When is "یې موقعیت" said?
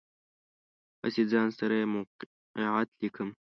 1.79-2.89